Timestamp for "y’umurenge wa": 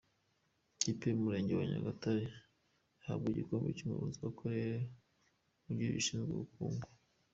1.07-1.65